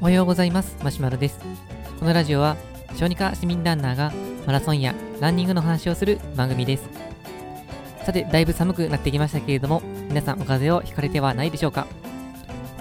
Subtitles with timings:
[0.00, 0.76] おはようございます。
[0.82, 1.38] マシュマロです。
[1.98, 2.56] このラジオは
[2.96, 4.12] 小児科市民ランナーが
[4.46, 6.88] マラソンやランニングの話をする番組です。
[8.04, 11.86] さてだいぶ寒くなってきましたけれども皆さんお風邪をひかれてはないでしょうか。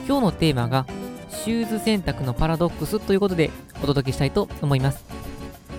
[0.07, 0.85] 今日のテーマが
[1.29, 3.51] シューズ選択のパラドックスということで
[3.83, 5.03] お届けしたいと思います。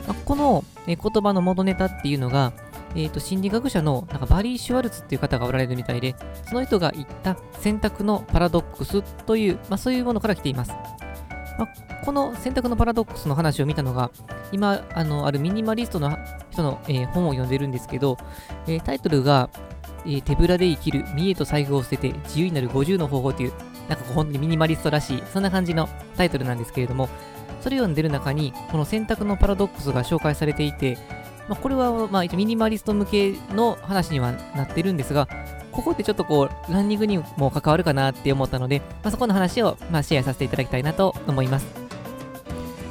[0.06, 2.52] まこの言葉の元ネタっていうのが
[2.94, 6.14] えーと、心理学者のなんかバリー・シュワルツっていう方がおられるみたいで、
[6.48, 10.72] その人が言った選択のパラドックスという、まあ、そういうものから来ています。
[11.58, 14.10] まあ、この選択のパラドックスの話を見たのが、
[14.52, 16.16] 今、あのあるミニマリストの
[16.50, 18.16] 人の、えー、本を読んでるんですけど、
[18.66, 19.50] えー、タイトルが、
[20.04, 23.52] えー、手ぶらで生きる、見栄と財布を捨てて自由になる50の方法という、
[23.88, 27.08] なんか本当にミニマリストらしい、そんな感じのタイトルなんですけれども、
[27.60, 30.98] それを読んでる中に、この選択のパラドックスが紹介されていて、
[31.48, 35.28] まあ、これは、まあ、ミニマリスト向けの話にはなってるんですが、
[35.72, 41.66] ここでちょっとこう、ランニングにも関わるかなって思ったので、まあ、そこの話を、まあ、シェアさせていただきたいなと思います。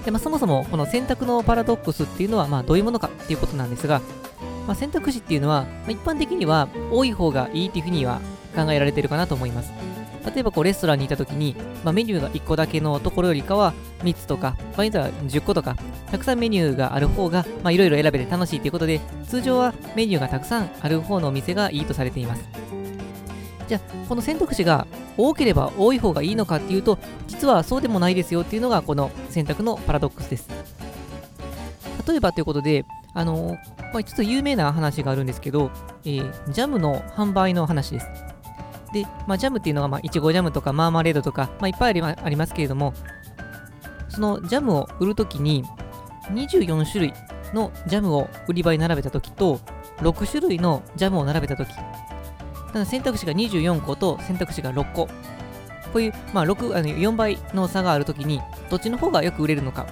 [0.05, 4.02] でまあ、そもそもこの選択のパラドックスっていうのはまあどういうものかっていうことなんですが、
[4.66, 8.19] まあ、選択肢っていうのは、まあ、一般的には多い方がいいっていうふうには
[8.55, 9.72] 考えられてるかなと思います。
[10.25, 15.75] 例えばこうレストランにいた時に、まあ、メニューが1個だけのところよりかは3つとか、場合によっては10個とか、
[16.11, 22.44] たくさんメニューがある方がいろいろ選べて楽しいということで、通常はメニューがたくさんある方のお店がいいとされています。
[23.67, 24.86] じゃあ、この選択肢が
[25.17, 26.97] 多ければ多い方がいいのかっていうと、
[27.28, 30.50] 実はそうでもないですよっていうのがこの選択のパラドックスです。
[32.08, 33.58] 例えばということで、あの
[33.94, 35.72] まあ、ちょっと有名な話があるんですけど、
[36.06, 38.30] えー、ジャムの販売の話です。
[38.94, 42.94] で、まあ、ジャムっていうのは、まあ、いちごジャムとかマーマレードとか、まあ、いっぱいありますけれども、
[44.09, 45.64] そのジャムを売るときに、
[46.34, 47.14] 24種類
[47.53, 49.59] のジャムを売り場に並べたときと、
[50.00, 51.69] 6種類のジャムを並べたとき、
[52.73, 55.08] ただ選択肢が24個と選択肢が6個。
[55.92, 59.88] こういう、まあ、6あの4倍の差があるときに、どっちの方がよく売れるのか。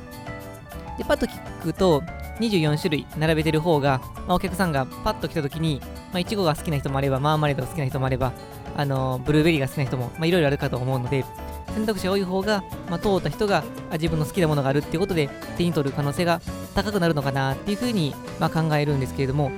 [0.97, 2.01] で、パッと聞くと、
[2.39, 8.31] 24種類並べてる方が、まあ、お客さんがパッと来たときに、まあ、いちごが好きな人もあれば、マーマレードが好きな人もあれば、
[8.75, 11.25] あのブルーベリーが好きな人も、まあ、いろいろあるかと思うので、
[11.73, 16.41] 選択肢が多い方が、まあ、通った人があ自分の好きなものがあるっていうことで手に取る可能性が
[16.75, 19.51] 高くなるのかなっていうふうに、まあ、考えるんですけれども、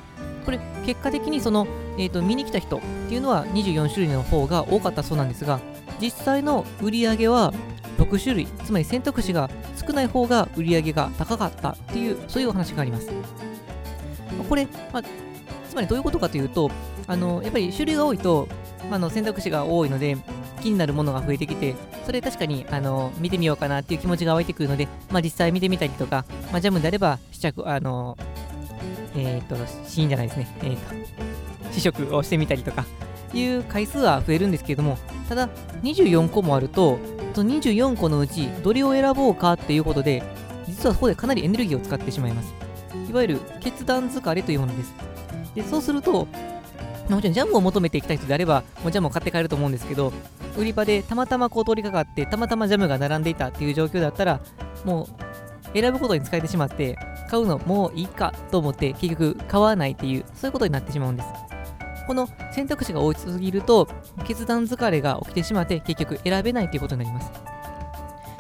[0.46, 1.68] これ、結果的にその、
[1.98, 5.60] えーと、見に来た人っていうのは24種類の方が多かったそうなんですが、
[6.02, 7.54] 実際の売り上げは
[7.98, 13.10] 6種類、つまり選択肢が少ない方が売り上げが高かったっていう、そういうお話があります。
[14.50, 15.04] これ、まあ、
[15.70, 16.72] つまりどういうことかというと、
[17.08, 18.48] あのやっぱり種類が多いと、
[18.90, 20.18] まあ、の選択肢が多いので、
[20.62, 21.76] 気になるものが増えてきて、
[22.06, 28.18] それ確かにあの見てみようかなっていう気持ちが湧いてくるので、まあ、実際見てみたりとか、まあ、ジャムであれば試着、あの、
[29.16, 29.56] えっ、ー、と、
[29.88, 32.86] 試飲じゃないですね、えっ、ー、と、試食をしてみたりとか、
[33.34, 34.98] いう回数は増えるんですけれども、
[35.30, 35.50] ただ、
[35.84, 37.00] 24個もあると、
[37.34, 40.24] その24個のうちどれを選ぼうかっていうことで、
[40.68, 42.54] 実はそこでかなりエネルギーを使ってしまいます。
[43.10, 44.94] いわゆる決断疲れというものです。
[45.56, 46.28] でそうすると、
[47.16, 50.14] もちろんジャムを求めていきたい人であれば、もうジャムを買って帰ると思うんですけど、
[50.58, 54.40] 売り場でたまたまこう通りかかって、たまたまジャムが並んでいたっていう状況だったら、
[54.86, 55.08] も
[55.74, 56.98] う選ぶことに使えてしまって、
[57.30, 61.30] 買うのもういいかと思って結局買わないっていう、そういうことになってしまうんです。
[62.08, 63.88] この選択肢が多すぎると、
[64.26, 67.32] 決断疲れが起きてしまって、結局選べないということになります。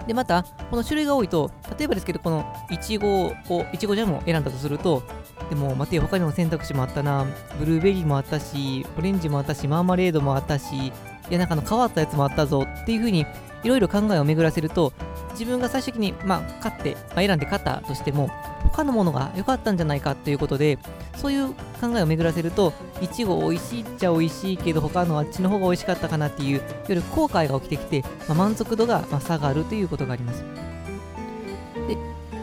[0.08, 3.34] で、また、この種類が多いと、例えばですけど、このいちごを、
[3.72, 5.04] いちごジャムを選んだとすると、
[5.52, 7.28] でも待て、他にも選択肢もあったな。
[7.60, 10.92] ブルーベリーもあったし、オレンジもあったし、マーマレードもあったし、い
[11.30, 13.26] や、なんかの変わったやつもあったぞっていう風に、
[13.62, 14.94] いろいろ考えを巡らせると、
[15.32, 18.30] 自分が最終的に、まあ、買って、まあ、選んで買ったとしても、
[18.64, 20.80] 他のものが良かったんじゃないかということで、
[21.18, 30.46] そういう考えを巡らせると、いちご美味しいっちゃ美味しいけど、他のあっちの方が美味しかったかなっていう、いわゆる後悔が起きてきて、まあ、満足度が、下がるということがあります。
[31.90, 31.98] で、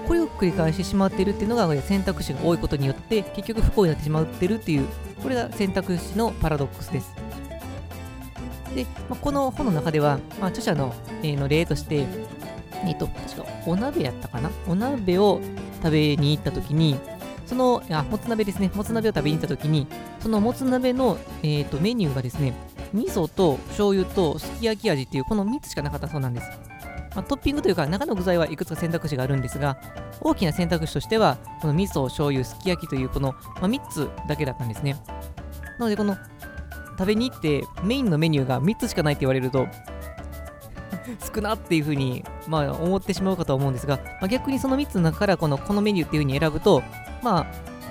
[0.09, 4.87] これを繰り返してしまっているっていうのが選択肢が多いことによって結局不幸になってしまってるっていう
[5.23, 7.15] これが選択肢のパラドックスです。
[8.75, 12.07] で、まあ、この本の中では、まあ、著者の,、えー、の例として
[12.87, 14.51] えっ、と確かお鍋やったかな？
[14.67, 15.41] お鍋を
[15.83, 16.99] 食べに行った時に
[17.45, 18.71] そのあもつ鍋ですね。
[18.75, 19.87] もつ鍋を食べに行った時に
[20.21, 22.55] そのもつ鍋の、えーとメニューがですね
[22.95, 26.68] 味噌と醤油とすき焼き味っていうこの3つしかなかったそうなんです。
[27.19, 29.77] まあ、トッピングというか中の具材はいくつか選択肢があるんですが
[30.21, 34.97] 大きな選択肢としてはこの味噌醤油すき焼きというこの、まあ、3つだけだったんですね。
[35.81, 36.17] なのでこの
[36.97, 39.67] 食べに行ってメインのメニューが3つしかないって言われると
[41.35, 46.85] 少なっていう風に、まあ、思ってしまうかと思うんですが、まあ、逆にその3つの中からこのこのメニューっていう風に選ぶと
[47.25, 47.47] まあ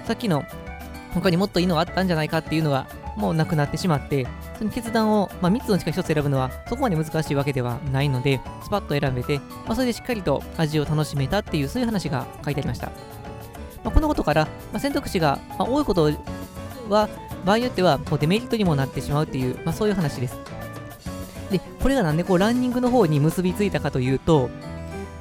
[0.05, 0.45] さっきの
[1.13, 2.87] 他にもっといいのがあったんじゃないかっていうのが
[3.17, 4.25] もうなくなってしまって
[4.57, 12.87] その決断を、まあ、3つのうちから1つ選ぶのはそこまで難しいわけではないので、スパッと選べて、まあ、それでしっかりと味を楽しめたっていう、そういう話が書いてありました。
[13.83, 16.11] まあ、このことから、まあ、選択肢が、ま多いこと
[16.89, 17.07] は、
[17.45, 20.37] 場合によってはこうデメリットにもなってしまうっていう、まあ、そういう話です。
[21.51, 24.49] で、これがなんでこうランニングの方に結びついたかというと、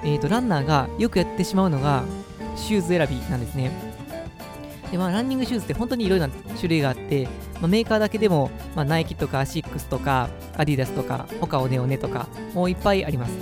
[0.02, 2.04] えーと、ランナーがよくやってしまうのが、
[2.56, 3.70] シューズ選びなんですね。
[4.90, 7.28] で、まあ、ランニングシューズって本当にいろいろな種類があって、
[7.60, 13.32] まあ、メーカーだけでも、まあ、ナイキとかアシックスとか、アディダスとか、ホカオネオネとか、もういっぱいあります。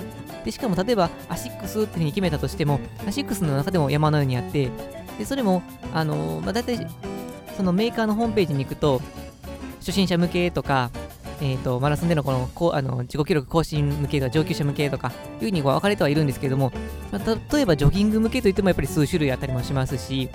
[0.43, 4.69] で、しかも例えば、アシックスっていうふうに決めたとしても、アシックスの中でも山のようにあって、
[5.17, 5.63] で、それも、
[5.93, 6.87] あのー、まあ、大体、
[7.57, 9.01] そのメーカーのホームページに行くと、
[9.79, 10.91] 初心者向けとか、
[11.41, 16.71] えーと、マラソンでのこのこあの自己記録更新向けとか上級者向けとかいうふうに分かれてはいるんですけれども、
[17.11, 20.29] まあ、例えばジョギング向けといってもやっぱり数種類あったりもしますし、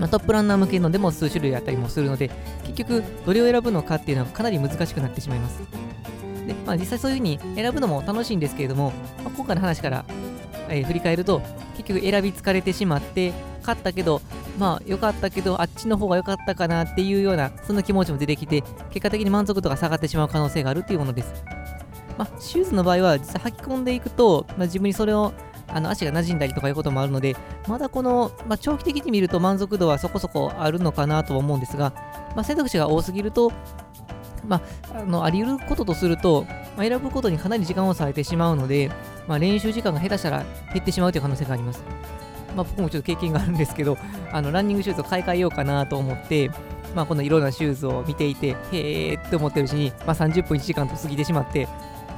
[0.00, 2.30] まあ、トップランナー向けのでも数種類あったりもするので
[2.64, 5.60] 結局どれを選ぶのかっていうのはかなり難しくなってしまいます。
[6.46, 8.92] で、まあ、実際そういうふうに選ぶのも楽しいんですけれども、
[9.22, 10.04] まあ、今回の話から、
[10.70, 11.42] えー、振り返ると
[11.76, 14.22] 結局選び疲れてしまって勝ったけど
[14.58, 21.32] まあ良かったけどあっちの方が良かったかなっていうようなそんな気持ちも出てきて結果的に満足度が下がってしまう可能性があるっていうものです。
[22.18, 25.32] まあ、シューズの場合は実際履き込んでいくと、まあ、自分にそれを
[25.72, 27.36] あの足が馴染んだりとかいうこともあるので、
[27.68, 31.92] まだこの、まあ、長期的に見ると満足度はそこそこあるのかなとは思うんですが、
[32.34, 33.52] まあ、選択肢が多すぎると、
[34.46, 34.62] ま
[34.92, 36.46] あ、あのあり得ることとすると、
[36.76, 38.90] まあ、選ぶことにかなり時間を割いてしまうので、
[39.26, 41.82] まあ、練習時間が下手したら減ってしまうという可能性があります。
[42.56, 43.96] まあ、僕もちょっと経験があるんですけど、
[44.32, 46.50] あのランニングシューズを買い替えようかなと思って、
[46.94, 51.68] まあ、このいろんなシューズを見ていて、へーって思ってるうちに、まあ、30分1時間と過ぎてしまって、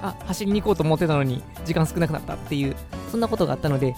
[0.02, 2.76] あ、走りに行こうと思ってたのに、時間少なくなったっていう、
[3.10, 3.94] そんなことがあったので、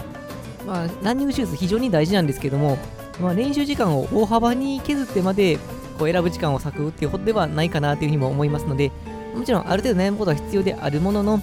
[0.67, 2.79] まあ、ランニングシューズ非常に大事なんですけども、
[3.21, 5.59] まあ、練習時間を大幅に削ってまで
[5.99, 8.91] こう選ぶ時間を割くっていうことではないかなというふうにも思いますので、
[9.35, 11.41] もちろんある程度悩むことは必要であるものの、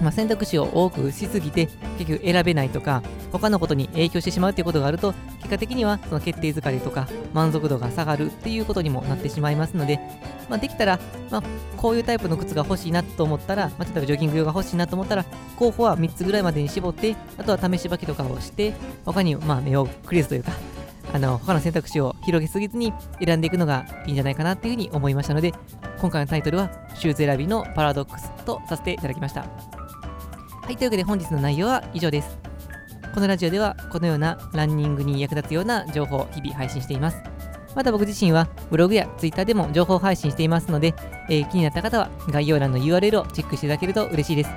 [0.00, 1.68] まあ、選択肢を多くしすぎて
[1.98, 3.02] 結局選べないとか
[3.32, 9.98] 他のことに影響してしまうということがあると結果的にはその決定疲れとか満足度が下がるっていうことにもなってしまいますので、
[10.48, 10.98] まあ、できたら、
[11.30, 11.42] まあ、
[11.76, 15.24] こういうタイプの靴が欲しいなと思ったら、まあ、例えばジョギング用が欲しいなと思ったら
[15.56, 18.74] 候補は3つぐらいまでに絞ってあとは試し履きとかをして
[19.04, 20.52] 他にまあ目をクリアすというか
[21.12, 22.92] あの他の選択肢を広げすぎずに
[23.24, 25.52] 選んでいくのがいいんじゃないかなっていうふうに思いましたので
[26.00, 29.73] 今回のタイトルはシューズ選びのパラドックスとさせていただきました。
[30.64, 32.38] はい、というわけで本日の内容は以上です。
[33.14, 37.18] このラジオではこのようなランニングに役立つような情報を日々配信しています。
[37.76, 40.94] また僕自身はブログや Twitter でも情報配信していますので、
[41.28, 44.50] えー、気になった方は概要欄の URL をチェックしていただけると嬉しいです。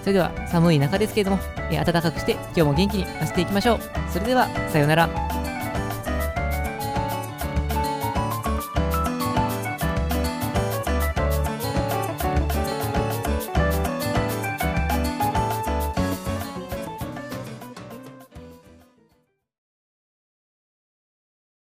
[0.00, 1.38] それでは寒い中ですけれども、
[1.70, 3.80] えー、暖かくして今日も元気に走っていきましょう。
[4.10, 5.45] それでは、さようなら。